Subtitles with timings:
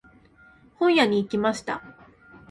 [0.79, 1.83] 本屋に行きました。